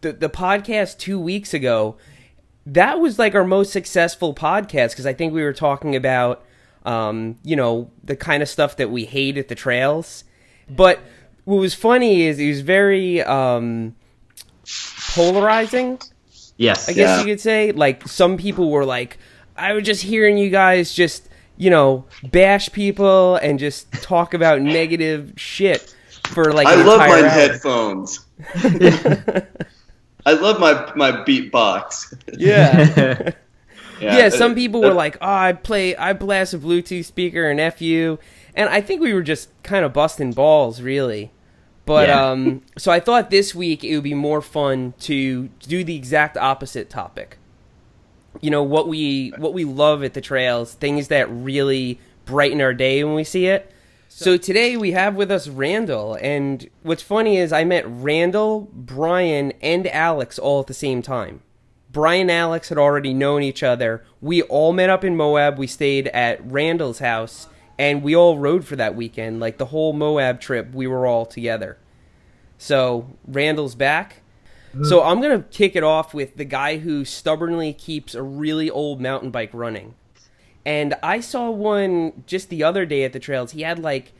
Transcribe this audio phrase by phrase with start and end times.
[0.00, 1.96] the the podcast two weeks ago,
[2.66, 6.44] that was like our most successful podcast because I think we were talking about,
[6.84, 10.24] um, you know, the kind of stuff that we hate at the trails.
[10.68, 11.00] But
[11.44, 13.94] what was funny is it was very um,
[15.14, 15.98] polarizing.
[16.56, 16.88] Yes.
[16.88, 17.20] I guess Yeah.
[17.20, 17.72] you could say.
[17.72, 19.18] Like some people were like,
[19.56, 24.60] I was just hearing you guys just, you know, bash people and just talk about
[24.60, 25.94] negative shit
[26.28, 26.66] for like.
[26.66, 27.28] I an love my hour.
[27.28, 28.20] headphones.
[30.26, 32.14] I love my my beatbox.
[32.36, 33.32] Yeah.
[34.00, 37.60] yeah, uh, some people were like, "Oh, I play, I blast a Bluetooth speaker and
[37.60, 38.18] f you,"
[38.54, 41.30] and I think we were just kind of busting balls, really.
[41.86, 42.30] But Yeah.
[42.30, 46.36] um, so I thought this week it would be more fun to do the exact
[46.36, 47.38] opposite topic.
[48.40, 52.72] You know what we what we love at the trails, things that really brighten our
[52.72, 53.72] day when we see it.
[54.12, 59.52] So today we have with us Randall, and what's funny is I met Randall, Brian,
[59.62, 61.42] and Alex all at the same time.
[61.92, 64.04] Brian and Alex had already known each other.
[64.20, 65.58] We all met up in Moab.
[65.58, 67.46] We stayed at Randall's house,
[67.78, 69.38] and we all rode for that weekend.
[69.38, 71.78] Like the whole Moab trip, we were all together.
[72.58, 74.22] So Randall's back.
[74.70, 74.86] Mm-hmm.
[74.86, 79.00] So I'm gonna kick it off with the guy who stubbornly keeps a really old
[79.00, 79.94] mountain bike running.
[80.66, 83.52] And I saw one just the other day at the trails.
[83.52, 84.12] He had like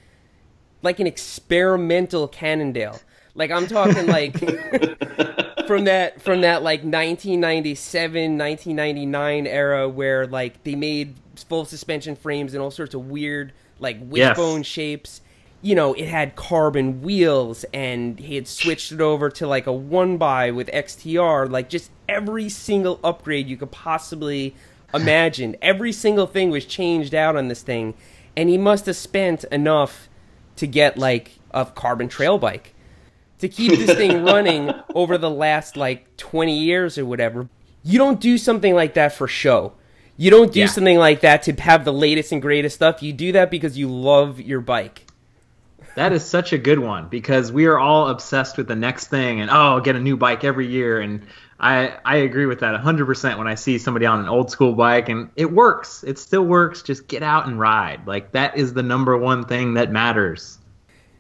[0.83, 3.01] like an experimental Cannondale.
[3.35, 4.39] Like I'm talking like
[5.67, 11.15] from that from that like 1997 1999 era where like they made
[11.49, 14.37] full suspension frames and all sorts of weird like Yes.
[14.37, 15.21] wishbone shapes
[15.63, 19.73] you know it had carbon wheels and he had switched it over to like a
[19.73, 24.55] one by with xtr like just every single upgrade you could possibly
[24.95, 27.95] imagine every single thing was changed out on this thing
[28.37, 30.09] and he must have spent enough
[30.57, 32.75] to get like a carbon trail bike
[33.39, 37.49] to keep this thing running over the last like 20 years or whatever.
[37.83, 39.73] You don't do something like that for show.
[40.17, 40.67] You don't do Yeah.
[40.67, 43.03] something like that to have the latest and greatest stuff.
[43.03, 45.07] You do that because you love your bike.
[45.97, 49.41] That is such a good one because we are all obsessed with the next thing
[49.41, 51.23] and oh, get a new bike every year and
[51.61, 55.09] I I agree with that 100% when I see somebody on an old school bike
[55.09, 56.03] and it works.
[56.05, 56.83] It still works.
[56.83, 58.07] Just get out and ride.
[58.07, 60.59] Like that is the number one thing that matters.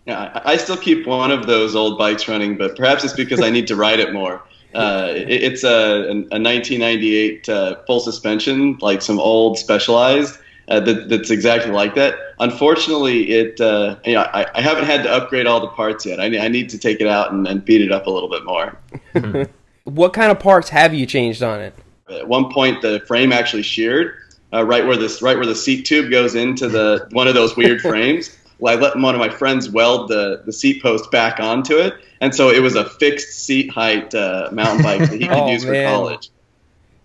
[0.06, 3.42] Yeah, I I still keep one of those old bikes running, but perhaps it's because
[3.42, 4.42] I need to ride it more.
[4.72, 10.38] Uh, it, it's a, a 1998 uh, full suspension, like some old Specialized.
[10.68, 12.14] Uh, that, that's exactly like that.
[12.38, 16.20] Unfortunately, it uh, you know, I, I haven't had to upgrade all the parts yet.
[16.20, 18.28] I, ne- I need to take it out and, and beat it up a little
[18.28, 18.78] bit more.
[19.84, 21.74] What kind of parts have you changed on it?
[22.10, 24.14] At one point, the frame actually sheared
[24.52, 27.56] uh, right where this right where the seat tube goes into the one of those
[27.56, 28.36] weird frames.
[28.58, 31.94] Well, I let one of my friends weld the, the seat post back onto it,
[32.20, 35.50] and so it was a fixed seat height uh, mountain bike that he could Oh,
[35.50, 36.30] use for college.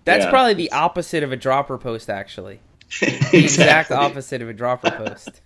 [0.04, 0.30] That's Yeah.
[0.32, 2.60] probably the opposite of a dropper post, actually.
[3.00, 5.42] The exact opposite of a dropper post.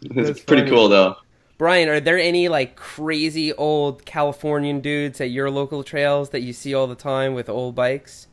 [0.00, 0.70] It's That's pretty funny.
[0.70, 1.16] cool though.
[1.62, 6.52] Brian, are there any like crazy old Californian dudes at your local trails that you
[6.52, 8.26] see all the time with old bikes?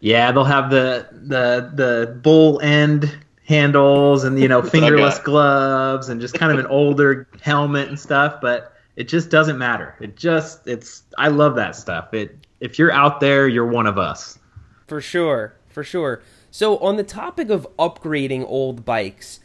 [0.00, 4.86] Yeah, they'll have the the the bull end handles and you know That's what I
[4.88, 9.58] fingerless gloves and just kind of an older helmet and stuff, but it just doesn't
[9.58, 9.94] matter.
[10.00, 12.12] It just it's I love that stuff.
[12.12, 14.40] It if you're out there, you're one of us.
[14.88, 16.20] For sure, for sure.
[16.50, 19.38] So, on the topic of upgrading old bikes,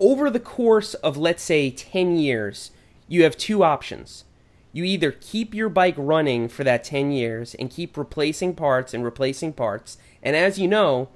[0.00, 2.70] over the course of, let's say, 10 years,
[3.08, 4.24] you have two options.
[4.72, 9.04] You either keep your bike running for that 10 years and keep replacing parts and
[9.04, 11.10] replacing parts, and as you know,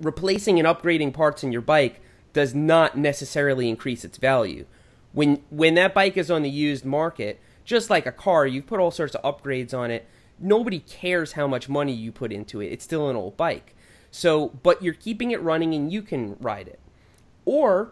[0.00, 2.00] replacing and upgrading parts in your bike
[2.32, 4.66] does not necessarily increase its value.
[5.12, 8.78] When when that bike is on the used market, just like a car, you've put
[8.78, 10.06] all sorts of upgrades on it.
[10.38, 12.72] Nobody cares how much money you put into it.
[12.72, 13.74] It's still an old bike.
[14.12, 16.78] So, but you're keeping it running and you can ride it.
[17.50, 17.90] Or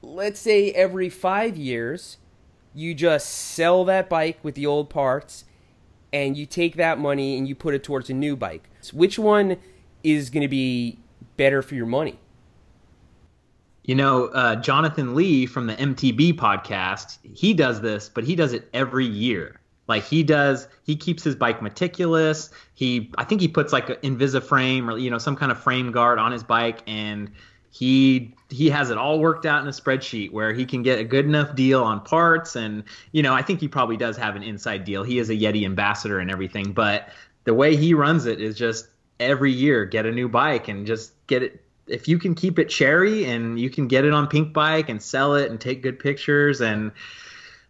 [0.00, 2.16] let's say every 5 years
[2.72, 5.44] you just sell that bike with the old parts
[6.10, 8.70] and you take that money and you put it towards a new bike.
[8.80, 9.58] So which one
[10.02, 11.00] is going to be
[11.36, 12.18] better for your money?
[13.82, 18.54] You know, uh, Jonathan Lee from the MTB podcast, he does this, but he does
[18.54, 19.60] it every year.
[19.86, 22.48] Like he does, he keeps his bike meticulous.
[22.72, 25.92] He, I think he puts like an Invisiframe or you know some kind of frame
[25.92, 27.30] guard on his bike, and
[27.74, 31.04] he he has it all worked out in a spreadsheet where he can get a
[31.04, 32.54] good enough deal on parts.
[32.54, 35.02] And you know, I think he probably does have an inside deal.
[35.02, 37.08] He is a Yeti ambassador and everything, but
[37.42, 38.86] the way he runs it is just
[39.18, 42.68] every year get a new bike and just get it if you can keep it
[42.68, 46.60] cherry and you can get it on Pinkbike and sell it and take good pictures
[46.60, 46.90] and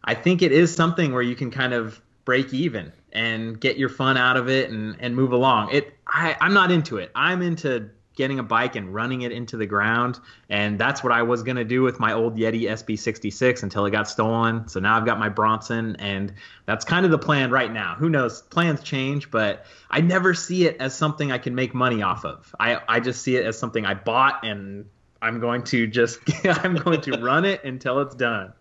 [0.04, 3.88] i think it is something where you can kind of break even and get your
[3.88, 5.70] fun out of it and, and move along.
[5.70, 7.10] It I, I'm not into it.
[7.14, 10.20] I'm into getting a bike and running it into the ground.
[10.48, 13.90] And that's what I was going to do with my old Yeti SB66 until it
[13.90, 14.68] got stolen.
[14.68, 16.32] So now I've got my Bronson, and
[16.66, 17.96] that's kind of the plan right now.
[17.98, 18.42] Who knows?
[18.42, 22.54] Plans change, but I never see it as something I can make money off of.
[22.58, 24.86] I, I just see it as something I bought and
[25.20, 28.52] I'm going to just I'm going to run it until it's done.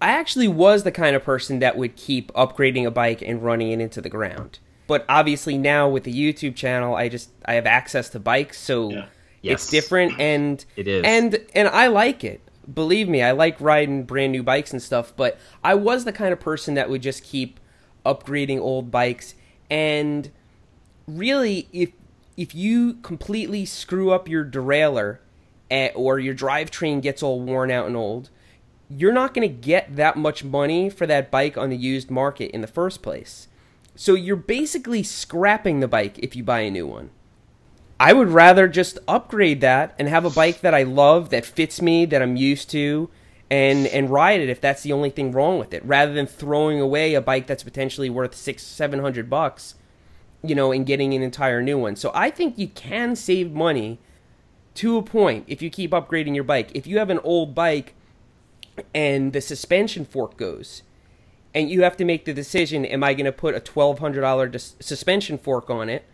[0.00, 3.70] I actually was the kind of person that would keep upgrading a bike and running
[3.70, 7.66] it into the ground but obviously now with the YouTube channel, I just I have
[7.66, 9.06] access to bikes, so yeah.
[9.42, 9.54] yes.
[9.54, 12.40] it's different and it is and and I like it.
[12.72, 16.32] Believe me, I like riding brand new bikes and stuff, but I was the kind
[16.32, 17.60] of person that would just keep
[18.04, 19.34] upgrading old bikes
[19.68, 20.30] and
[21.06, 21.90] really if
[22.36, 25.18] if you completely screw up your derailleur
[25.70, 28.30] at, or your drivetrain gets all worn out and old,
[28.88, 32.50] you're not going to get that much money for that bike on the used market
[32.52, 33.48] in the first place.
[33.96, 37.10] So you're basically scrapping the bike if you buy a new one.
[37.98, 41.80] I would rather just upgrade that and have a bike that I love, that fits
[41.80, 43.08] me, that I'm used to,
[43.50, 46.78] and and ride it if that's the only thing wrong with it, rather than throwing
[46.78, 49.76] away a bike that's potentially worth six, seven hundred bucks,
[50.42, 51.96] you know, and getting an entire new one.
[51.96, 53.98] So I think you can save money
[54.74, 56.70] to a point if you keep upgrading your bike.
[56.74, 57.94] If you have an old bike
[58.94, 60.82] and the suspension fork goes,
[61.56, 64.20] and you have to make the decision: Am I going to put a twelve hundred
[64.20, 66.04] dollar dis- suspension fork on it?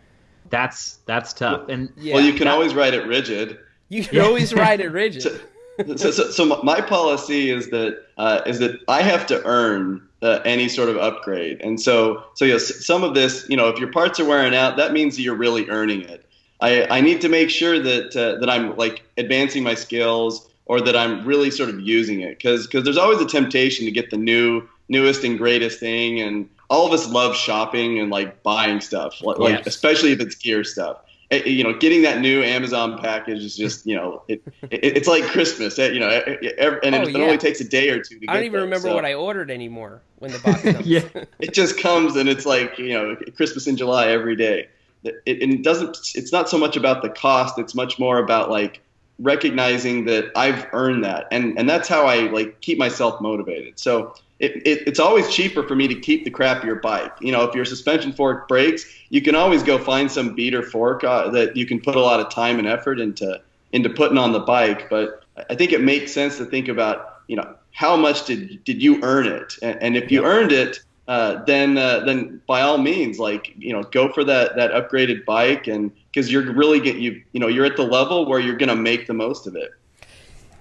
[0.49, 1.67] That's that's tough.
[1.67, 3.59] And yeah, well, you can that, always ride it rigid.
[3.89, 5.23] You can always ride it rigid.
[5.97, 10.39] so, so, so, my policy is that uh, is that I have to earn uh,
[10.45, 13.91] any sort of upgrade, and so so yes, some of this, you know, if your
[13.91, 16.25] parts are wearing out, that means that you're really earning it.
[16.61, 20.79] I, I need to make sure that uh, that I'm like advancing my skills or
[20.79, 24.09] that I'm really sort of using it because because there's always a temptation to get
[24.09, 28.81] the new newest and greatest thing and all of us love shopping and like buying
[28.81, 29.67] stuff like, yes.
[29.67, 30.97] especially if it's gear stuff
[31.29, 34.97] it, eh, you know getting that new amazon package is just you know it, it
[34.97, 36.09] it's like christmas eh, you know
[36.57, 37.19] every, and oh, it, yeah.
[37.19, 38.95] only takes a day or two to i don't even there, remember so.
[38.95, 41.01] what i ordered anymore when the box comes yeah
[41.39, 44.67] it just comes and it's like you know christmas in july every day
[45.03, 48.81] it, it doesn't it's not so much about the cost it's much more about like
[49.19, 53.79] recognizing that I've earned that, and and that's how I like keep myself motivated.
[53.79, 57.13] So it, it, it's always cheaper for me to keep the crappier bike.
[57.21, 61.05] You know, if your suspension fork breaks, you can always go find some beater fork
[61.05, 63.41] uh, that you can put a lot of time and effort into
[63.71, 64.89] into putting on the bike.
[64.89, 68.83] But I think it makes sense to think about, you know, how much did did
[68.83, 72.77] you earn it, and, and if you earned it, uh, then uh, then by all
[72.77, 76.97] means, like you know, go for that that upgraded bike, and because you're really get
[76.97, 79.71] you you know you're at the level where you're gonna make the most of it.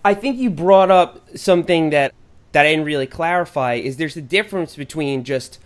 [0.04, 2.12] I think you brought up something that
[2.52, 5.58] that I didn't really clarify is there's a difference between just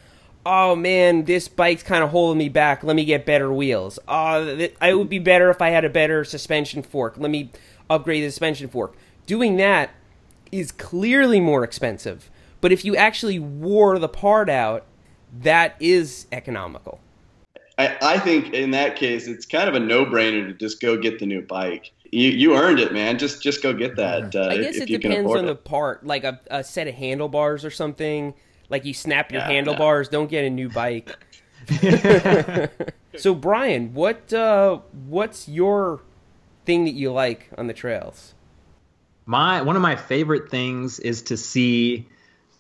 [0.47, 2.85] oh man, this bike's kind of holding me back.
[2.85, 3.99] Let me get better wheels.
[4.07, 7.19] Uh, oh, it would be better if I had a better suspension fork.
[7.19, 7.51] Let me
[7.91, 8.95] upgrade the suspension fork.
[9.27, 9.91] Doing that
[10.53, 12.31] is clearly more expensive.
[12.61, 14.85] But if you actually wore the part out,
[15.41, 17.01] that is economical.
[17.77, 21.19] I, I think in that case, it's kind of a no-brainer to just go get
[21.19, 23.19] the new bike you you earned it, man.
[23.19, 24.35] Just just go get that.
[24.35, 25.49] Uh, I guess if, it if depends on it.
[25.49, 28.35] the part, like a, a set of handlebars or something.
[28.69, 31.17] Like you snap your yeah, handlebars, don't get a new bike.
[33.17, 36.03] so Brian, what uh, what's your
[36.65, 38.35] thing that you like on the trails?
[39.25, 42.09] My one of my favorite things is to see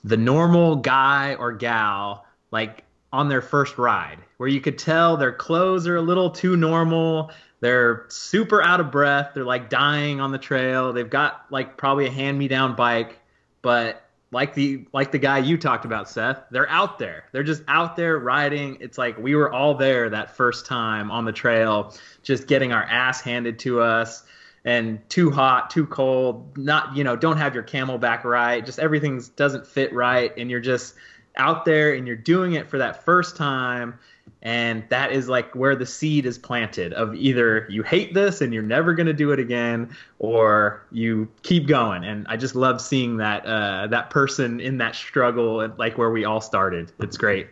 [0.04, 5.32] the normal guy or gal like on their first ride, where you could tell their
[5.32, 9.32] clothes are a little too normal they're super out of breath.
[9.34, 10.92] They're like dying on the trail.
[10.92, 13.18] They've got like probably a hand-me-down bike,
[13.62, 17.24] but like the like the guy you talked about, Seth, they're out there.
[17.32, 18.76] They're just out there riding.
[18.80, 22.82] It's like we were all there that first time on the trail, just getting our
[22.82, 24.24] ass handed to us
[24.64, 28.66] and too hot, too cold, not, you know, don't have your CamelBak right.
[28.66, 30.96] Just everything doesn't fit right and you're just
[31.36, 33.98] out there and you're doing it for that first time
[34.46, 38.54] and that is like where the seed is planted of either you hate this and
[38.54, 42.04] you're never going to do it again or you keep going.
[42.04, 46.24] And i just love seeing that uh, that person in that struggle like where we
[46.24, 46.92] all started.
[47.00, 47.48] It's great.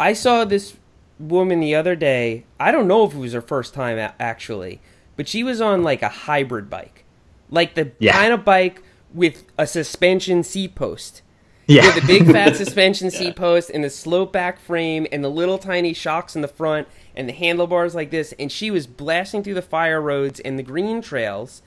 [0.00, 0.76] I saw this
[1.20, 2.44] woman the other day.
[2.58, 4.80] I don't know if it was her first time actually
[5.14, 7.04] but she was on like a hybrid bike.
[7.50, 8.14] Like the yeah.
[8.14, 8.82] kind of bike
[9.14, 11.22] with a suspension seat post
[11.70, 11.86] yeah.
[11.86, 13.18] With the big fat suspension yeah.
[13.18, 16.88] seat post and the slope back frame and the little tiny shocks in the front
[17.14, 18.34] and the handlebars like this.
[18.38, 21.62] And she was blasting through the fire roads and the green trails.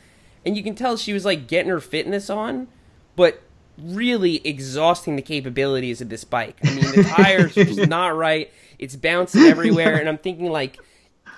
[0.45, 2.67] And you can tell she was like getting her fitness on,
[3.15, 3.41] but
[3.77, 6.57] really exhausting the capabilities of this bike.
[6.63, 8.51] I mean, the tires are just not right.
[8.79, 10.79] It's bouncing everywhere, and I'm thinking like,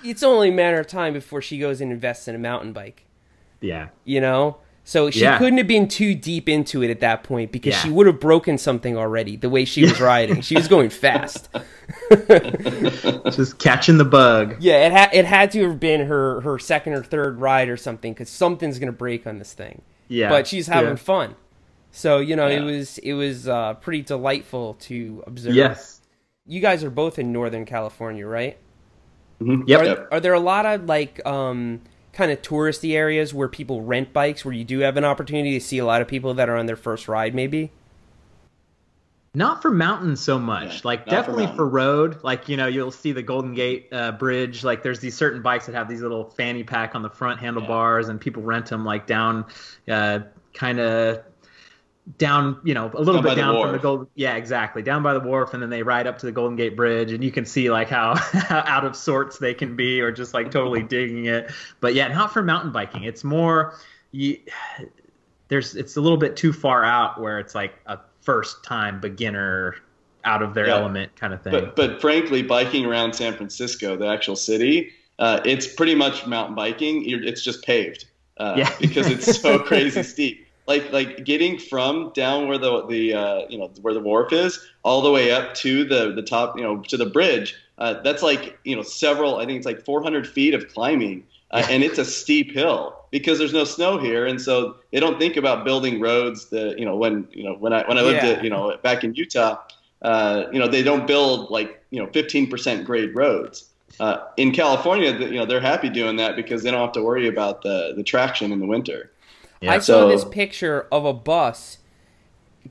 [0.03, 3.05] it's only a matter of time before she goes and invests in a mountain bike.
[3.61, 3.89] Yeah.
[4.03, 4.57] You know,
[4.87, 5.37] so she Yeah.
[5.39, 7.79] couldn't have been too deep into it at that point because Yeah.
[7.81, 9.35] she would have broken something already.
[9.35, 11.49] The way she was riding, she was going fast.
[13.31, 14.55] Just catching the bug.
[14.59, 17.77] Yeah, it had it had to have been her her second or third ride or
[17.77, 19.81] something because something's gonna break on this thing.
[20.07, 20.29] Yeah.
[20.29, 20.95] but she's having Yeah.
[20.97, 21.35] fun.
[21.91, 25.55] So you know, it was it was uh, pretty delightful to observe.
[25.55, 26.01] Yes.
[26.47, 28.57] you guys are both in Northern California, right?
[29.41, 29.63] Mhm.
[29.67, 29.83] Yep.
[29.85, 30.07] Yep.
[30.11, 31.81] Are there a lot of like um,
[32.15, 35.63] kind of touristy areas where people rent bikes, where you do have an opportunity to
[35.63, 37.71] see a lot of people that are on their first ride, maybe?
[39.35, 40.75] Not for mountains so much.
[40.75, 42.23] Yeah, like not for definitely for, road.
[42.23, 44.63] Like you know, you'll see the Golden Gate uh, Bridge.
[44.63, 48.07] Like there's these certain bikes that have these little fanny pack on the front handlebars,
[48.07, 49.45] and people rent them like down,
[49.89, 50.19] uh,
[50.53, 51.21] kind of
[52.17, 52.59] down.
[52.63, 54.07] You know, a little Down bit the down from the Golden.
[54.15, 54.81] Yeah, exactly.
[54.81, 57.23] Down by the wharf, and then they ride up to the Golden Gate Bridge, and
[57.23, 60.51] you can see like how, how out of sorts they can be, or just like
[60.51, 61.51] totally digging it.
[61.79, 63.03] But yeah, not for mountain biking.
[63.03, 63.75] It's more
[64.11, 64.37] you.
[65.47, 69.75] There's it's a little bit too far out where it's like a first time beginner
[70.23, 70.77] out of their Yeah.
[70.77, 71.51] element kind of thing.
[71.51, 76.55] But but frankly, biking around San Francisco, the actual city, uh, it's pretty much mountain
[76.55, 77.07] biking.
[77.07, 78.05] You're, it's just paved
[78.37, 78.71] uh, Yeah.
[78.81, 80.44] because it's so crazy steep.
[80.67, 84.65] Like like getting from down where the the uh, you know where the wharf is
[84.83, 87.55] all the way up to the the top you know to the bridge.
[87.77, 89.37] Uh, that's like you know several.
[89.37, 93.37] I think it's like 400 feet of climbing, uh, and it's a steep hill because
[93.37, 96.49] there's no snow here, and so they don't think about building roads.
[96.49, 98.31] That you know when you know when I when I lived Yeah.
[98.31, 99.57] at you know back in Utah,
[100.01, 103.69] uh, you know they don't build like you know 15% grade roads.
[103.99, 107.27] Uh, in California, you know they're happy doing that because they don't have to worry
[107.27, 109.11] about the the traction in the winter.
[109.61, 109.71] Yeah.
[109.73, 111.77] I saw So- this picture of a bus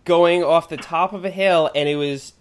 [0.05, 2.33] going off the top of a hill, and it was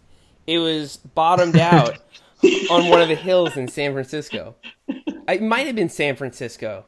[0.46, 1.98] it was bottomed out
[2.70, 4.56] on one of the hills in San Francisco.
[5.28, 6.84] It might have been San Francisco.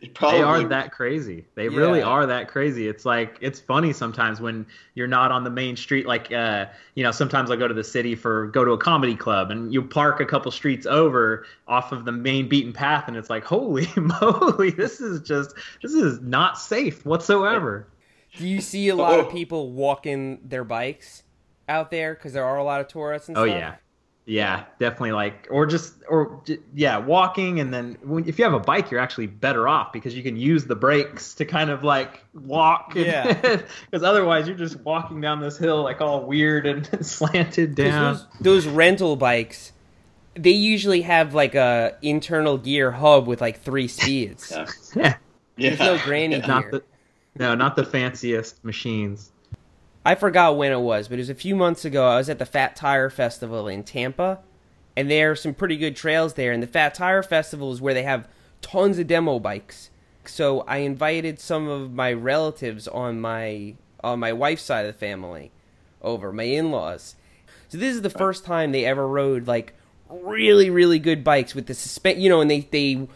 [0.00, 1.44] It Probably they are that crazy.
[1.54, 2.88] They really are that crazy.
[2.88, 6.06] It's like it's funny sometimes when you're not on the main street.
[6.06, 9.14] Like uh, you know, sometimes I go to the city for go to a comedy
[9.14, 13.16] club, and you park a couple streets over off of the main beaten path, and
[13.16, 17.86] it's like, holy moly, this is just this is not safe whatsoever.
[18.34, 19.30] Do you see a lot of Oh.
[19.30, 21.22] people walking their bikes
[21.68, 23.56] out there because there are a lot of tourists and Oh stuff?
[23.58, 23.74] yeah,
[24.24, 25.12] yeah, definitely.
[25.12, 26.42] Like or just or
[26.74, 30.14] yeah, walking, and then when, if you have a bike, you're actually better off because
[30.14, 32.94] you can use the brakes to kind of like walk.
[32.94, 33.60] Yeah.
[33.90, 38.14] Because otherwise, you're just walking down this hill like all weird and slanted down.
[38.14, 38.26] Those,
[38.64, 39.72] those rental bikes,
[40.34, 44.52] they usually have like a internal gear hub with like three speeds.
[44.52, 44.66] Yeah.
[44.94, 45.16] Yeah.
[45.56, 46.46] There's no granny Yeah.
[46.46, 46.70] not gear.
[46.70, 46.82] the
[47.34, 49.31] no, not the fanciest machines.
[50.04, 52.06] I forgot when it was, but it was a few months ago.
[52.06, 54.40] I was at the Fat Tire Festival in Tampa,
[54.96, 56.52] and there are some pretty good trails there.
[56.52, 58.28] And the Fat Tire Festival is where they have
[58.60, 59.90] tons of demo bikes.
[60.24, 64.98] So I invited some of my relatives on my on my wife's side of the
[64.98, 65.52] family
[66.00, 67.14] over, my in-laws.
[67.68, 69.74] So this is the first time they ever rode like
[70.08, 73.06] really really good bikes with the suspen you know, and they they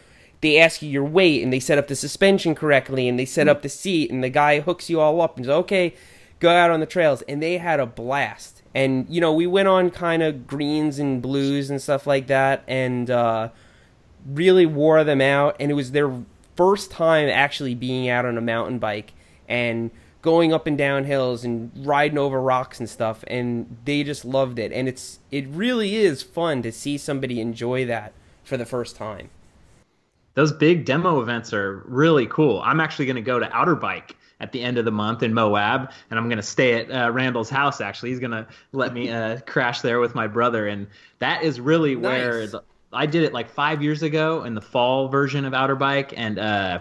[0.41, 3.47] they ask you your weight and they set up the suspension correctly and they set
[3.47, 5.93] up the seat and the guy hooks you all up and says, okay,
[6.39, 7.21] go out on the trails.
[7.23, 8.61] And they had a blast.
[8.73, 12.63] And, you know, we went on kind of greens and blues and stuff like that
[12.67, 13.49] and uh,
[14.25, 15.55] really wore them out.
[15.59, 16.11] And it was their
[16.55, 19.13] first time actually being out on a mountain bike
[19.47, 19.91] and
[20.21, 23.23] going up and down hills and riding over rocks and stuff.
[23.27, 24.71] And they just loved it.
[24.71, 28.13] And it's it really is fun to see somebody enjoy that
[28.43, 29.29] for the first time.
[30.35, 32.61] Those big demo events are really cool.
[32.63, 35.33] I'm actually going to go to Outer Bike at the end of the month in
[35.33, 37.81] Moab, and I'm going to stay at uh, Randall's house.
[37.81, 40.87] Actually, he's going to let me uh, crash there with my brother, and
[41.19, 42.61] that is really where the,
[42.93, 46.37] I did it like five years ago in the fall version of Outer Bike, and
[46.37, 46.79] uh,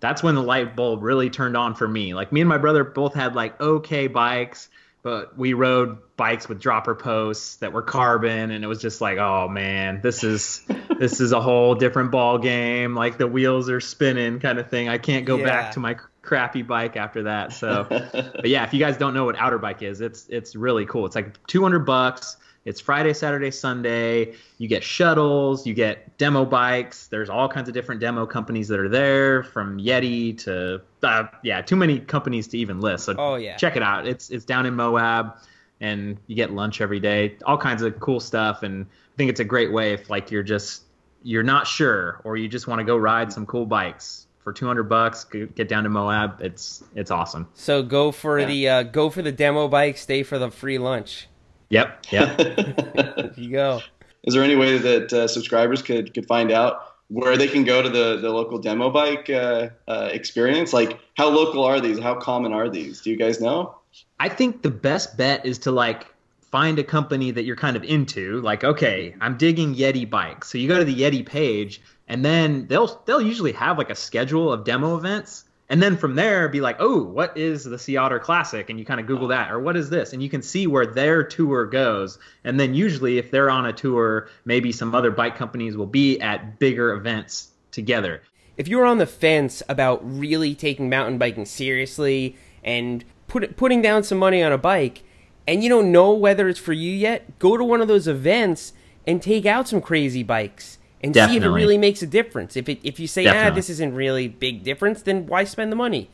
[0.00, 2.12] that's when the light bulb really turned on for me.
[2.14, 4.68] Like me and my brother both had like okay bikes,
[5.02, 9.18] but we rode bikes with dropper posts that were carbon, and it was just like,
[9.18, 10.62] oh man, this is
[10.98, 12.96] this is a whole different ball game.
[12.96, 14.88] Like the wheels are spinning, kind of thing.
[14.88, 15.44] I can't go Yeah.
[15.44, 15.96] back to my
[16.26, 17.52] crappy bike after that.
[17.52, 20.84] So, but yeah, if you guys don't know what outer bike is, it's it's really
[20.84, 21.06] cool.
[21.06, 22.36] It's like 200 bucks.
[22.66, 24.34] It's Friday, Saturday, Sunday.
[24.58, 27.06] You get shuttles, you get demo bikes.
[27.06, 31.62] There's all kinds of different demo companies that are there, from Yeti to uh, yeah,
[31.62, 33.04] too many companies to even list.
[33.04, 33.56] So Oh, yeah.
[33.56, 34.08] check it out.
[34.08, 35.36] It's it's down in Moab,
[35.80, 37.36] and you get lunch every day.
[37.46, 40.42] All kinds of cool stuff, and I think it's a great way if like you're
[40.42, 40.82] just
[41.22, 44.25] you're not sure or you just want to go ride some cool bikes.
[44.46, 45.24] For 200 bucks.
[45.24, 46.40] Get down to Moab.
[46.40, 47.48] It's it's awesome.
[47.54, 48.46] So go for yeah.
[48.46, 49.96] the uh, go for the demo bike.
[49.96, 51.26] Stay for the free lunch.
[51.70, 52.06] Yep.
[52.12, 53.32] Yep.
[53.36, 53.80] you go.
[54.22, 57.82] Is there any way that uh, subscribers could could find out where they can go
[57.82, 60.72] to the, the local demo bike uh, uh, experience?
[60.72, 61.98] Like, how local are these?
[61.98, 63.00] How common are these?
[63.00, 63.74] Do you guys know?
[64.20, 66.06] I think the best bet is to like
[66.52, 68.40] find a company that you're kind of into.
[68.42, 72.66] Like, okay, I'm digging Yeti bikes, so you go to the Yeti page, and then
[72.68, 75.44] they'll they'll usually have like a schedule of demo events.
[75.68, 78.70] And then from there, be like, oh, what is the Sea Otter Classic?
[78.70, 80.12] And you kind of Google that, or what is this?
[80.12, 82.18] And you can see where their tour goes.
[82.44, 86.20] And then usually, if they're on a tour, maybe some other bike companies will be
[86.20, 88.22] at bigger events together.
[88.56, 94.04] If you're on the fence about really taking mountain biking seriously and put, putting down
[94.04, 95.02] some money on a bike,
[95.48, 98.72] and you don't know whether it's for you yet, go to one of those events
[99.04, 101.40] and take out some crazy bikes and Definitely.
[101.40, 102.56] see if it really makes a difference.
[102.56, 103.50] If it, if you say, ah, Definitely.
[103.50, 106.10] ah, this isn't really big difference, then why spend the money?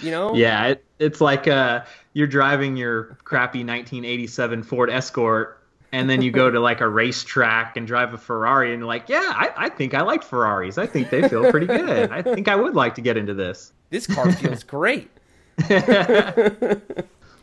[0.00, 0.34] You know?
[0.34, 6.30] Yeah, it, it's like uh, you're driving your crappy 1987 Ford Escort, and then you
[6.30, 9.68] go to like a racetrack and drive a Ferrari, and you're like, yeah, I, I
[9.70, 10.76] think I like Ferraris.
[10.76, 12.10] I think they feel pretty good.
[12.10, 13.72] I think I would like to get into this.
[13.90, 15.10] This car feels great.
[15.56, 16.82] the,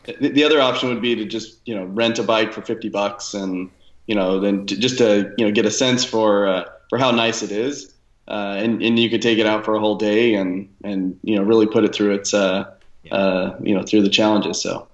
[0.05, 3.33] the other option would be to just you know rent a bike for 50 bucks
[3.33, 3.71] and
[4.07, 7.11] you know, then to, just to you know get a sense for uh, for how
[7.11, 7.93] nice it is,
[8.27, 11.35] uh, and and you could take it out for a whole day and and you
[11.35, 12.73] know really put it through its uh,
[13.11, 14.61] uh, you know through the challenges.
[14.61, 14.87] So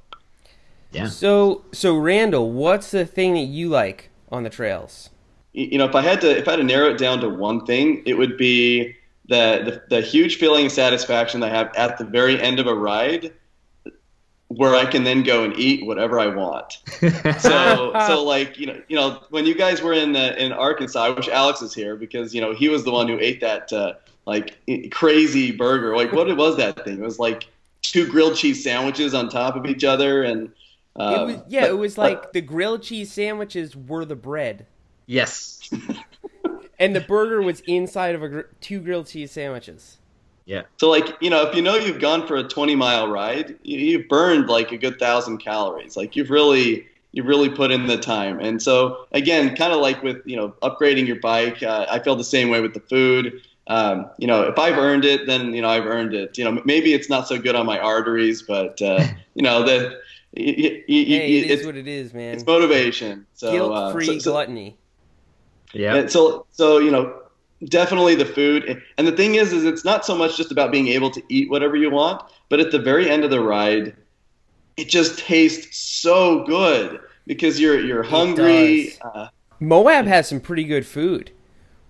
[0.92, 1.08] yeah.
[1.08, 5.10] So so Randall, what's the thing that you like on the trails?
[5.54, 7.66] You know, if I had to if I had to narrow it down to one
[7.66, 8.96] thing, it would be
[9.28, 12.68] the, the, the huge feeling of satisfaction that I have at the very end of
[12.68, 13.32] a ride
[14.50, 16.80] where I can then go and eat whatever I want.
[17.40, 21.00] so, so like you know, you know, when you guys were in uh, in Arkansas,
[21.00, 23.72] I wish Alex was here because you know he was the one who ate that
[23.72, 23.94] uh,
[24.26, 24.58] like
[24.92, 25.96] crazy burger.
[25.96, 26.96] Like what was that thing?
[26.96, 27.48] It was like
[27.82, 30.52] two grilled cheese sandwiches on top of each other, and
[30.96, 34.16] um, it was, yeah, but, it was like but, the grilled cheese sandwiches were the
[34.16, 34.66] bread.
[35.06, 35.70] Yes.
[36.80, 39.99] and the burger was inside of a gr- two grilled cheese sandwiches.
[40.50, 40.64] Yeah.
[40.78, 44.00] So like you know, if you know you've gone for a 20 mile ride, you,
[44.00, 45.96] have burned like a good thousand calories.
[45.96, 48.40] Like you've really you've really put in the time.
[48.40, 52.16] And so again, kind of like with you know upgrading your bike, uh, I feel
[52.16, 53.44] the same way with the food.
[53.68, 56.36] Um, you know, if I've earned it, then you know I've earned it.
[56.36, 60.02] You know, maybe it's not so good on my arteries, but uh, you know the.
[60.36, 62.34] hey, it is what it is, man.
[62.34, 63.28] It's motivation.
[63.36, 64.78] So guilt-free uh, so, so, gluttony.
[65.74, 66.08] Yeah.
[66.08, 67.19] So so you know
[67.66, 70.88] definitely the food and the thing is is it's not so much just about being
[70.88, 73.94] able to eat whatever you want but at the very end of the ride
[74.78, 79.28] it just tastes so good because you're you're hungry uh,
[79.60, 81.32] moab has some pretty good food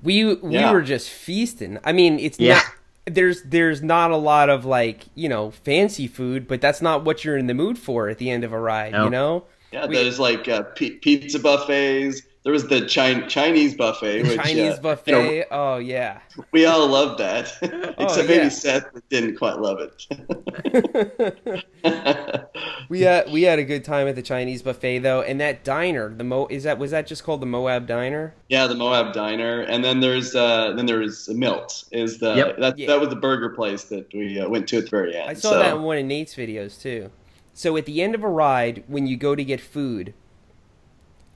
[0.02, 0.72] we we yeah.
[0.72, 2.56] were just feasting i mean it's yeah.
[2.56, 2.66] not
[3.06, 7.24] there's there's not a lot of like you know fancy food but that's not what
[7.24, 9.04] you're in the mood for at the end of a ride nope.
[9.04, 14.24] you know yeah we, there's like uh, p- pizza buffets there was the Chinese buffet.
[14.24, 15.12] Which, Chinese uh, buffet.
[15.12, 16.22] You know, oh yeah.
[16.52, 21.66] We all loved that, oh, except oh, maybe Seth didn't quite love it.
[22.90, 26.10] we had we had a good time at the Chinese buffet though, and that diner,
[26.10, 28.34] the Mo is that was that just called the Moab Diner?
[28.48, 32.58] Yeah, the Moab Diner, and then there's uh, then there's Milt is the yep.
[32.58, 32.88] that yeah.
[32.88, 35.30] that was the burger place that we uh, went to at the very end.
[35.30, 35.60] I saw so.
[35.60, 37.12] that in one of Nate's videos too.
[37.54, 40.16] So at the end of a ride, when you go to get food,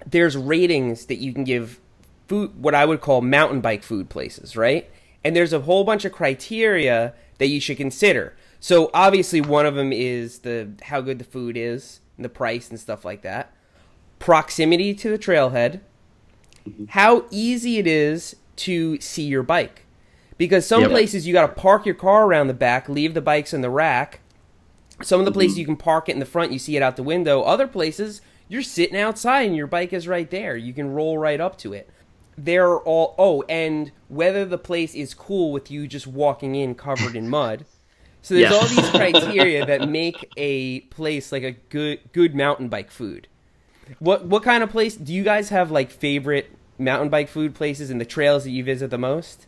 [0.05, 1.79] there's ratings that you can give
[2.27, 4.89] food, what I would call mountain bike food places, right?
[5.23, 8.33] And there's a whole bunch of criteria that you should consider.
[8.59, 12.69] So obviously, one of them is the how good the food is, and the price,
[12.69, 13.53] and stuff like that.
[14.19, 15.81] Proximity to the trailhead,
[16.67, 16.85] mm-hmm.
[16.89, 19.85] how easy it is to see your bike,
[20.37, 20.91] because some yep.
[20.91, 23.69] places you got to park your car around the back, leave the bikes in the
[23.69, 24.19] rack.
[25.01, 25.59] Some of the places mm-hmm.
[25.59, 27.41] you can park it in the front, you see it out the window.
[27.41, 28.21] Other places
[28.53, 30.55] you're sitting outside and your bike is right there.
[30.55, 31.89] You can roll right up to it.
[32.37, 37.15] They're all oh, and whether the place is cool with you just walking in covered
[37.15, 37.65] in mud.
[38.21, 38.57] So there's yeah.
[38.57, 43.27] all these criteria that make a place like a good good mountain bike food.
[43.97, 47.89] What what kind of place do you guys have like favorite mountain bike food places
[47.89, 49.47] and the trails that you visit the most?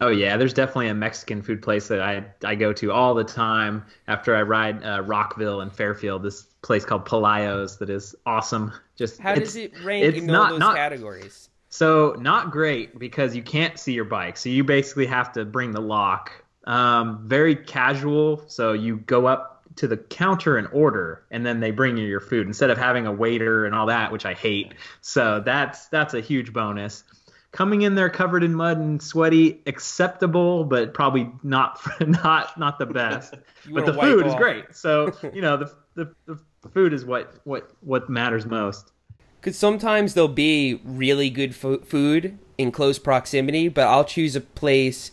[0.00, 3.24] Oh yeah, there's definitely a Mexican food place that I I go to all the
[3.24, 6.22] time after I ride uh, Rockville and Fairfield.
[6.22, 8.72] This place called Pelayos that is awesome.
[8.96, 11.50] Just how does it rank in all those not, categories?
[11.68, 14.36] So not great because you can't see your bike.
[14.36, 16.32] So you basically have to bring the lock.
[16.64, 18.42] Um, very casual.
[18.48, 22.20] So you go up to the counter and order, and then they bring you your
[22.20, 24.74] food instead of having a waiter and all that, which I hate.
[25.00, 27.04] So that's that's a huge bonus
[27.54, 32.86] coming in there covered in mud and sweaty, acceptable, but probably not not not the
[32.86, 33.34] best.
[33.70, 34.28] but the food off.
[34.28, 34.64] is great.
[34.72, 38.90] So you know the, the the food is what what what matters most.
[39.40, 44.40] Because sometimes there'll be really good fo- food in close proximity, but I'll choose a
[44.40, 45.12] place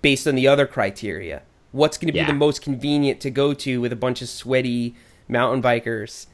[0.00, 1.42] based on the other criteria.
[1.70, 2.26] What's going to be yeah.
[2.26, 4.94] the most convenient to go to with a bunch of sweaty
[5.28, 6.26] mountain bikers?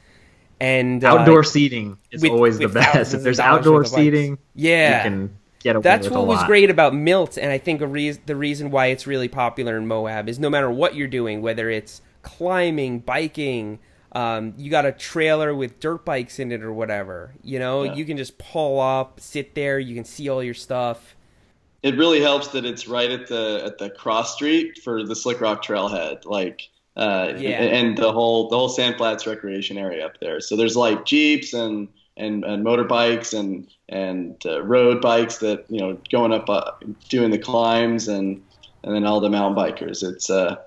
[0.61, 3.13] And uh, outdoor seating is with, always with the best.
[3.13, 7.37] If there's outdoor seating, yeah, you can get away That's what was great about Milt,
[7.37, 10.69] and I think re- the reason why it's really popular in Moab is no matter
[10.69, 13.79] what you're doing, whether it's climbing, biking,
[14.13, 17.33] um, you got a trailer with dirt bikes in it or whatever.
[17.43, 17.93] You know, yeah.
[17.93, 21.15] you can just pull up, sit there, you can see all your stuff.
[21.83, 25.63] It really helps that it's right at the at the cross street for the Slickrock
[25.63, 26.25] Trailhead.
[26.25, 26.69] Like
[26.99, 27.61] uh, yeah.
[27.61, 30.41] and the whole the whole Sand Flats recreation area up there.
[30.41, 35.79] So there's like jeeps and and, and motorbikes and and uh, road bikes that you
[35.79, 36.71] know going up uh,
[37.07, 38.43] doing the climbs and
[38.83, 40.03] and then all the mountain bikers.
[40.03, 40.57] It's uh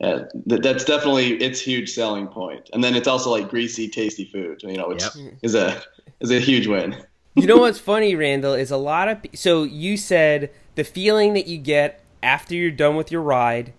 [0.00, 2.68] yeah, that's definitely its huge selling point.
[2.74, 4.62] And then it's also like greasy, tasty food.
[4.62, 5.34] You know, which yep.
[5.42, 5.82] is a
[6.20, 6.96] is a huge win.
[7.34, 11.46] you know what's funny, Randall, is a lot of so you said the feeling that
[11.46, 13.74] you get after you're done with your ride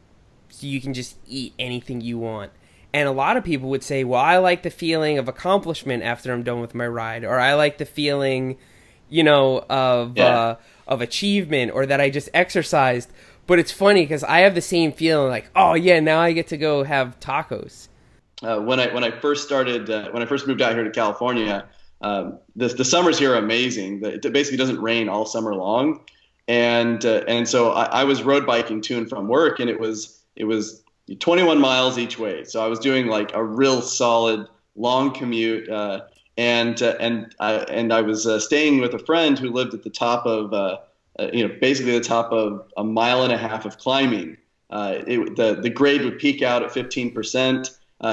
[0.58, 2.52] so you can just eat anything you want.
[2.92, 6.34] And a lot of people would say, well, I like the feeling of accomplishment after
[6.34, 8.58] I'm done with my ride, or I like the feeling,
[9.08, 10.26] you know, of yeah.
[10.26, 10.56] uh,
[10.88, 13.12] of achievement, or that I just exercised.
[13.46, 16.48] But it's funny because I have the same feeling, like, oh yeah, now I get
[16.48, 17.88] to go have tacos.
[18.42, 20.90] Uh, when I when I first started uh, when I first moved out here to
[20.90, 21.66] California,
[22.02, 24.04] um, the the summers here are amazing.
[24.04, 26.02] It basically doesn't rain all summer long,
[26.48, 29.80] and uh, and so I, I was road biking to and from work, and it
[29.80, 30.84] was it was
[31.20, 32.44] 21 miles each way.
[32.44, 35.70] So I was doing like a real solid long commute.
[35.70, 36.02] Uh,
[36.38, 39.84] and uh, and I and I was uh, staying with a friend who lived at
[39.84, 40.78] the top of uh,
[41.20, 44.38] uh, you know basically the top of a mile and a half of climbing.
[44.70, 47.72] Uh, it, the the grade would peak out at 15 percent.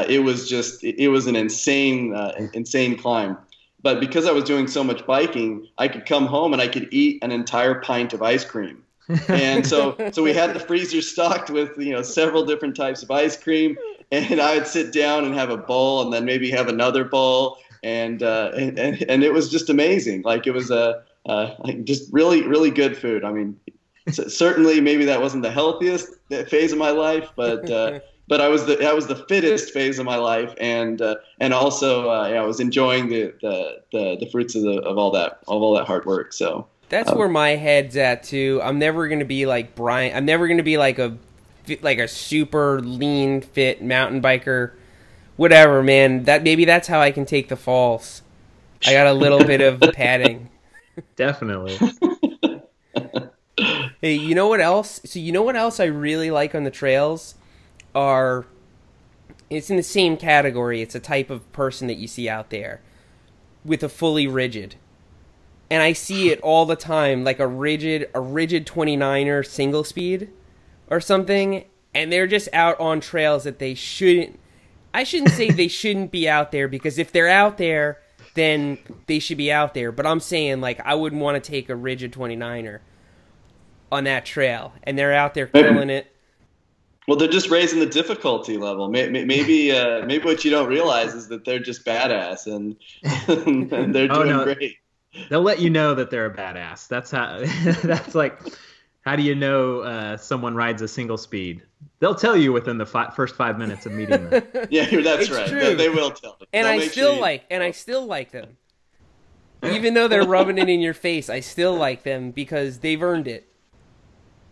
[0.08, 2.14] it was just it was an insane
[2.54, 3.37] insane climb.
[3.82, 6.88] But because I was doing so much biking, I could come home and I could
[6.90, 8.82] eat an entire pint of ice cream
[9.28, 13.10] and so so we had the freezer stocked with you know several different types of
[13.10, 13.76] ice cream.
[14.12, 17.58] And i would sit down and have a bowl and then maybe have another bowl.
[17.82, 20.22] And uh, and, and, and it was just amazing.
[20.22, 23.24] Like it was a uh, like just really really good food.
[23.24, 23.58] I mean
[24.10, 26.08] certainly maybe that wasn't the healthiest
[26.48, 29.98] phase of my life but uh, but I was the I was the fittest phase
[29.98, 34.16] of my life, and uh, and also uh, yeah, I was enjoying the, the, the,
[34.20, 36.32] the fruits of, the, of all that of all that hard work.
[36.32, 38.61] So that's um, where my head's at too.
[38.62, 40.16] I'm never gonna be like Brian.
[40.16, 41.18] I'm never gonna be like a
[41.83, 44.72] like a super lean, fit mountain biker.
[45.37, 46.24] Whatever, man.
[46.24, 48.22] That maybe that's how I can take the falls.
[48.87, 50.50] I got a little bit of padding.
[51.16, 51.78] Definitely.
[54.00, 55.00] hey, you know what else?
[55.04, 57.35] So you know what else I really like on the trails
[57.94, 58.46] are
[59.50, 60.80] it's in the same category.
[60.80, 62.80] It's a type of person that you see out there
[63.64, 64.76] with a fully rigid
[65.74, 70.30] and I see it all the time, like a rigid a rigid 29er single speed
[70.88, 74.38] or something, and they're just out on trails that they shouldn't.
[74.94, 77.98] I shouldn't say they shouldn't be out there because if they're out there,
[78.34, 79.90] then they should be out there.
[79.90, 82.78] But I'm saying like I wouldn't want to take a rigid 29er
[83.90, 86.06] on that trail, and they're out there killing it.
[87.08, 88.88] Well, they're just raising the difficulty level.
[88.88, 92.76] Maybe, uh, maybe what you don't realize is that they're just badass and,
[93.72, 94.44] and they're oh, doing oh, no.
[94.44, 94.76] great
[95.29, 96.88] they'll let you know that they're a badass.
[96.88, 97.44] That's how.
[97.83, 98.40] that's like,
[99.03, 101.62] how do you know uh, someone rides a single speed?
[102.00, 104.42] They'll tell you within the fi- first five minutes of meeting them.
[104.70, 105.50] yeah, that's it's right.
[105.50, 106.37] They, they, will tell.
[106.40, 106.46] You.
[106.53, 108.57] And They'll I still sure like, and I still like them.
[109.62, 113.27] Even though they're rubbing it in your face, I still like them because they've earned
[113.27, 113.48] it.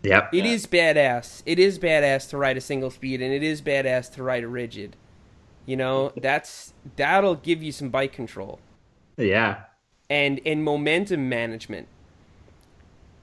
[0.03, 0.33] Yep.
[0.33, 0.51] It yeah.
[0.51, 1.43] is badass.
[1.45, 4.47] It is badass to ride a single speed, and it is badass to ride a
[4.47, 4.95] rigid.
[5.65, 8.59] You know, that's that'll give you some bike control.
[9.17, 9.61] Yeah,
[10.13, 11.87] and and momentum management.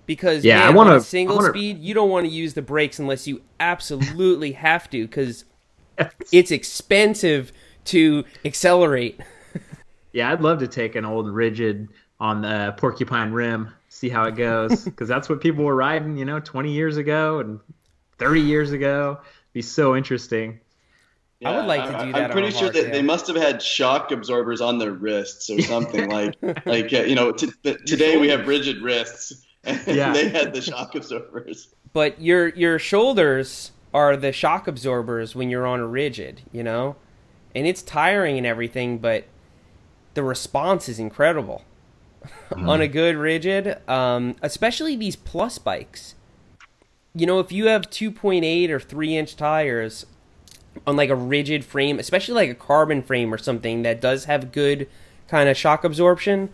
[0.07, 1.51] Because yeah, man, I want to single wanna...
[1.51, 1.79] speed.
[1.79, 5.45] You don't want to use the brakes unless you absolutely have to, because
[6.33, 7.53] it's expensive
[7.87, 9.21] to accelerate.
[10.13, 14.35] yeah, I'd love to take an old rigid on the Porcupine Rim, see how it
[14.35, 17.61] goes, because that's what people were riding, you know, 20 years ago and
[18.19, 19.21] 30 years ago.
[19.53, 20.59] be so interesting.
[21.41, 22.25] Yeah, I would like to do that.
[22.25, 26.11] I'm pretty sure that they must have had shock absorbers on their wrists or something
[26.11, 27.33] like like uh, you know.
[27.33, 30.13] T- today we have rigid wrists, and yeah.
[30.13, 31.69] they had the shock absorbers.
[31.95, 36.97] But your your shoulders are the shock absorbers when you're on a rigid, you know,
[37.55, 39.25] and it's tiring and everything, but
[40.13, 41.65] the response is incredible.
[42.57, 46.15] on a good rigid, um, especially these plus bikes.
[47.15, 50.05] You know, if you have 2.8 or 3 inch tires
[50.87, 54.53] on like a rigid frame, especially like a carbon frame or something that does have
[54.53, 54.89] good
[55.29, 56.49] kind of shock absorption,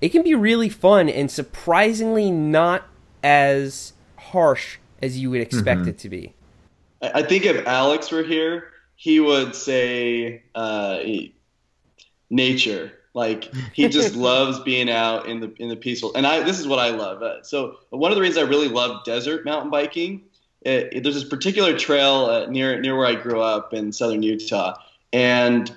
[0.00, 2.84] it can be really fun and surprisingly not
[3.22, 5.88] as harsh as you would expect Mhm.
[5.88, 6.34] it to be.
[7.00, 8.64] I I think if Alex were here,
[8.96, 11.34] he would say uh, he-
[12.30, 12.92] nature.
[13.14, 16.12] Like he just loves being out in the in the peaceful.
[16.14, 17.22] And I this is what I love.
[17.22, 20.22] Uh, so one of the reasons I really love desert mountain biking,
[20.64, 24.76] it, there's this particular trail uh, near near where I grew up in southern Utah,
[25.12, 25.74] and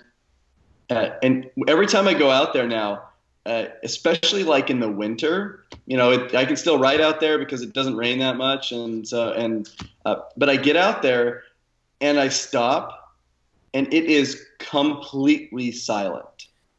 [0.89, 3.03] uh, and every time I go out there now,
[3.45, 7.37] uh, especially like in the winter, you know, it, I can still ride out there
[7.37, 9.69] because it doesn't rain that much, and so and
[10.05, 11.43] uh, but I get out there
[12.01, 13.15] and I stop,
[13.73, 16.34] and it is completely silent.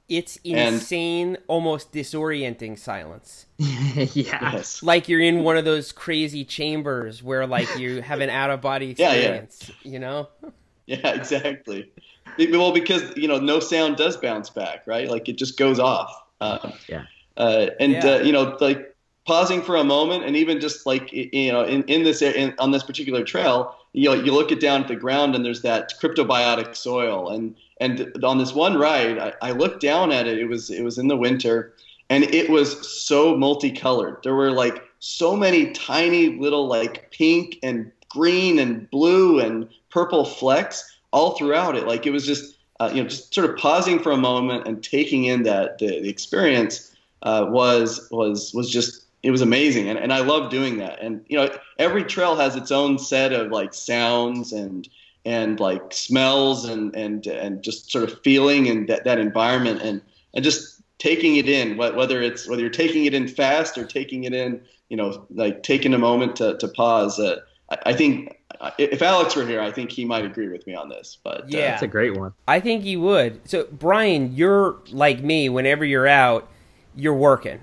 [0.09, 3.47] It's And- insane, almost disorienting silence.
[3.59, 4.07] yeah.
[4.15, 4.83] Yes.
[4.83, 8.61] Like you're in one of those crazy chambers where like you have an out of
[8.61, 9.35] body experience, Yeah, yeah.
[9.41, 10.29] experience, you know?
[10.87, 11.91] Yeah, exactly.
[12.39, 15.11] Well, because you know, no sound does bounce back, right?
[15.11, 16.13] Like it just goes off.
[16.41, 17.07] Uh, Yeah.
[17.37, 18.07] Uh, and Yeah.
[18.07, 18.95] uh, you know, like
[19.27, 22.71] pausing for a moment, and even just like you know, in in this in, on
[22.71, 25.93] this particular trail, you know, you look it down at the ground, and there's that
[26.01, 30.39] cryptobiotic soil, and and on this one ride, I, I looked down at it.
[30.39, 31.75] It was it was in the winter,
[32.09, 34.19] and it was so multicolored.
[34.23, 40.25] There were like so many tiny little like pink and green and blue and purple
[40.25, 41.87] flecks all throughout it.
[41.87, 44.83] Like it was just uh, you know just sort of pausing for a moment and
[44.83, 49.99] taking in that the, the experience uh, was was was just it was amazing and,
[49.99, 51.01] and I love doing that.
[51.03, 54.89] And you know every trail has its own set of like sounds and
[55.27, 60.01] and like smells and and and just sort of feeling and that, that environment and
[60.33, 64.25] and just taking it in whether it's whether you're taking it in fast or taking
[64.25, 67.37] it in you know like taking a moment to, to pause uh,
[67.71, 70.75] I, I think uh, if alex were here i think he might agree with me
[70.75, 71.71] on this but Yeah.
[71.71, 72.33] That's a great one.
[72.49, 73.41] I think he would.
[73.51, 75.49] So, Brian, you're like me.
[75.49, 76.49] Whenever you're out,
[76.95, 77.59] you're working.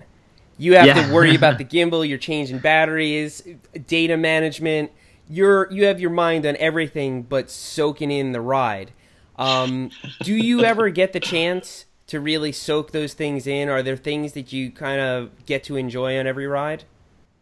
[0.57, 1.07] You have Yeah.
[1.07, 2.07] to worry about the gimbal.
[2.07, 3.41] You're changing batteries,
[3.87, 4.91] data management.
[5.29, 8.91] You're you have your mind on everything but soaking in the ride.
[9.37, 13.69] Um, do you ever get the chance to really soak those things in?
[13.69, 16.83] Are there things that you kind of get to enjoy on every ride?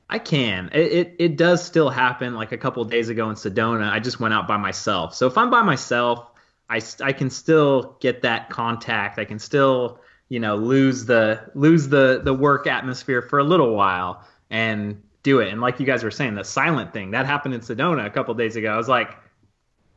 [0.10, 0.70] I can.
[0.74, 2.36] It, it it does still happen.
[2.36, 5.15] Like a couple days ago in Sedona, I just went out by myself.
[5.15, 6.28] So if I'm by myself,
[6.70, 9.20] I I can still get that contact.
[9.20, 13.74] I can still you know lose the lose the the work atmosphere for a little
[13.74, 15.50] while and do it.
[15.50, 18.34] And like you guys were saying, the silent thing that happened in Sedona a couple
[18.34, 18.74] days ago.
[18.74, 19.16] I was like,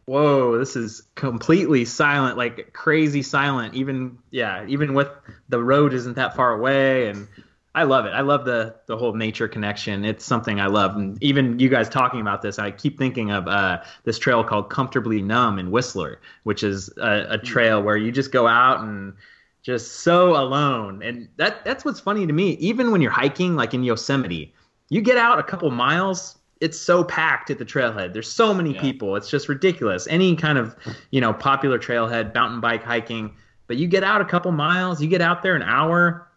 [0.07, 3.75] whoa, this is completely silent, like crazy silent.
[3.75, 5.09] Even yeah, even with
[5.49, 7.29] the road isn't that far away and
[7.77, 8.11] I love it.
[8.11, 10.05] I love the the whole nature connection.
[10.05, 10.95] It's something I love.
[10.95, 14.71] And even you guys talking about this, I keep thinking of uh, this trail called
[14.71, 19.15] Comfortably Numb in Whistler, which is a, a trail where you just go out and
[19.63, 21.03] just so alone.
[21.03, 22.51] And that that's what's funny to me.
[22.53, 24.55] Even when you're hiking, like in Yosemite,
[24.95, 26.39] you get out a couple miles.
[26.61, 28.13] It's so packed at the trailhead.
[28.13, 28.81] There's so many Yeah.
[28.81, 29.17] people.
[29.17, 30.07] It's just ridiculous.
[30.09, 30.77] Any kind of,
[31.11, 33.35] you know, popular trailhead, mountain bike hiking,
[33.67, 36.29] but you get out a couple miles, you get out there an hour,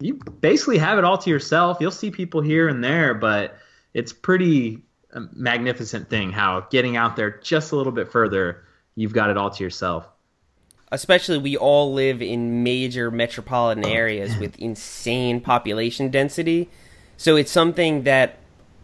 [0.00, 1.78] you basically have it all to yourself.
[1.80, 3.56] You'll see people here and there, but
[3.94, 4.82] it's pretty
[5.14, 8.62] um, magnificent thing how getting out there just a little bit further,
[8.94, 10.06] you've got it all to yourself.
[10.90, 16.68] especially we all live in major metropolitan areas with insane population density
[17.16, 18.38] so it's something that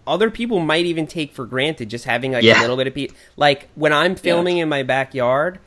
[0.06, 3.08] other people might even take for granted just having like a little bit of pe-
[3.36, 5.58] like when i'm filming in my backyard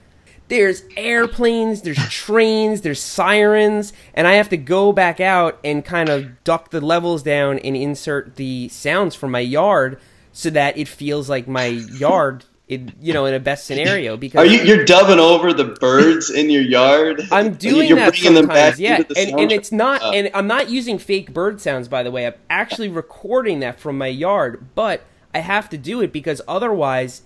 [0.47, 6.09] there's airplanes there's trains there's sirens and i have to go back out and kind
[6.09, 9.99] of duck the levels down and insert the sounds from my yard
[10.33, 14.39] so that it feels like my yard in, you know in a best scenario because
[14.39, 17.27] Are you you're dubbing over the birds in your yard?
[17.31, 20.31] I'm doing you're that bringing them back yeah, the and, and it's not, Uh, and
[20.33, 22.25] I'm not using fake bird sounds, by the way.
[22.25, 25.01] I'm actually recording that from my yard, but
[25.33, 27.23] I have to do it because otherwise,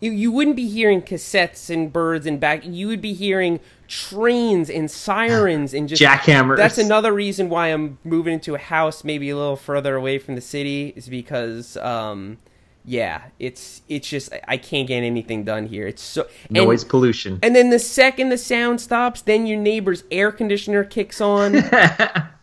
[0.00, 2.64] you, you wouldn't be hearing cassettes and birds and back.
[2.64, 6.56] You would be hearing trains and sirens and just Jackhammers.
[6.56, 10.34] That's another reason why I'm moving into a house, maybe a little further away from
[10.34, 11.76] the city, is because.
[11.76, 12.38] Um,
[12.84, 15.86] yeah, it's it's just I- can't get anything done here.
[15.86, 17.38] It's so and- Noise pollution.
[17.42, 21.62] and then the second the sound stops, then your neighbor's air conditioner kicks on.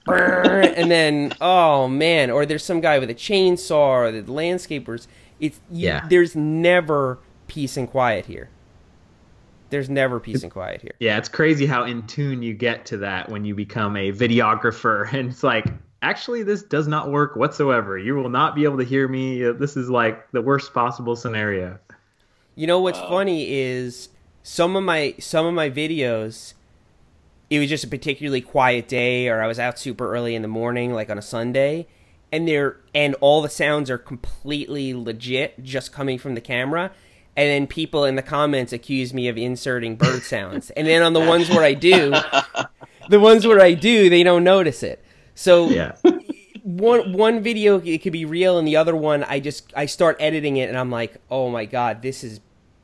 [0.08, 3.76] And then oh man, or there's some guy with a chainsaw
[4.08, 5.06] or the landscapers.
[5.40, 6.08] It's you, Yeah.
[6.10, 8.50] there's never peace and quiet here.
[9.70, 10.94] There's never peace and quiet here.
[11.00, 15.12] Yeah, it's crazy how in tune you get to that when you become a videographer,
[15.14, 15.66] and it's like,
[16.02, 17.98] actually, this does not work whatsoever.
[17.98, 19.46] You will not be able to hear me.
[19.46, 21.80] Uh, this is like the worst possible scenario.
[22.56, 23.10] You know what's wow.
[23.10, 24.10] funny is
[24.44, 26.54] some of my some of my videos
[27.50, 30.48] it was just a particularly quiet day or I was out super early in the
[30.48, 31.88] morning like on a Sunday
[32.32, 36.92] and they're and all the sounds are completely legit just coming from the camera
[37.36, 41.14] and then people in the comments accuse me of inserting bird sounds and then on
[41.14, 42.12] the ones where I do
[43.10, 45.04] the ones where I do they don't notice it
[45.40, 45.96] so yeah
[46.64, 50.18] one one video it could be real and the other one I just I start
[50.20, 52.42] editing it and I'm like oh my god this is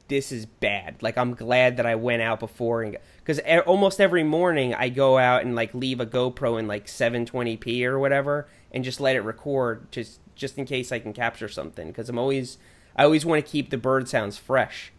[0.07, 1.01] this is bad.
[1.01, 5.17] Like I'm glad that I went out before and because almost every morning I go
[5.17, 9.21] out and like leave a GoPro in like 720p or whatever and just let it
[9.21, 12.57] record just just in case I can capture something because I'm always
[12.95, 14.91] I always want to keep the bird sounds fresh.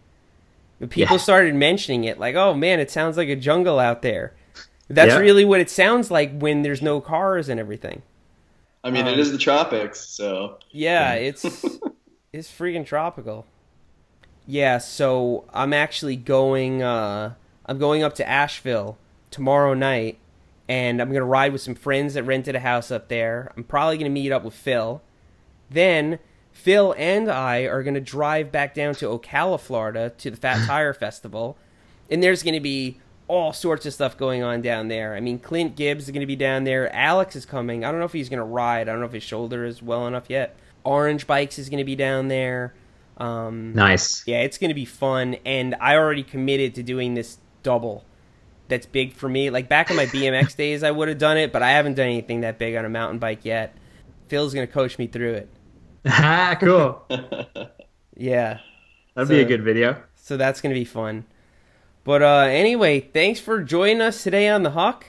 [0.80, 1.22] But people yeah.
[1.22, 4.34] started mentioning it like, "Oh man, it sounds like a jungle out there."
[4.88, 5.18] That's yeah.
[5.18, 8.03] really what it sounds like when there's no cars and everything.
[8.85, 11.44] I mean, um, it is the tropics, so yeah, it's
[12.33, 13.46] it's freaking tropical.
[14.46, 16.83] Yeah, so I'm actually going.
[16.83, 17.35] Uh,
[17.66, 18.96] I'm going up to Asheville
[19.33, 20.18] tomorrow night,
[20.68, 23.53] and I'm gonna ride with some friends that rented a house up there.
[23.57, 25.03] I'm probably gonna meet up with Phil.
[25.68, 26.20] Then
[26.53, 30.94] Phil and I are gonna drive back down to Ocala, Florida, to the Fat Tire
[30.94, 31.59] Festival,
[32.09, 35.14] and there's gonna be all sorts of stuff going on down there.
[35.14, 36.94] I mean, Clint Gibbs is going to be down there.
[36.94, 37.84] Alex is coming.
[37.84, 38.88] I don't know if he's going to ride.
[38.88, 40.56] I don't know if his shoulder is well enough yet.
[40.84, 42.74] Orange Bikes is going to be down there.
[43.16, 44.26] Um, nice.
[44.26, 48.04] Yeah, it's going to be fun, and I already committed to doing this double.
[48.68, 49.50] That's big for me.
[49.50, 52.06] Like back in my BMX days, I would have done it, but I haven't done
[52.06, 53.74] anything that big on a mountain bike yet.
[54.28, 55.48] Phil's going to coach me through it.
[56.06, 57.04] ah, cool.
[58.16, 58.58] yeah,
[59.14, 60.02] that'd so, be a good video.
[60.16, 61.24] So that's going to be fun.
[62.06, 65.06] But uh, anyway, thanks for joining us today on the Huck,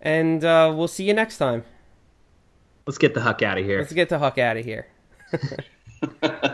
[0.00, 1.64] and uh, we'll see you next time.
[2.86, 3.80] Let's get the Huck out of here.
[3.80, 4.86] Let's get the Huck out of here.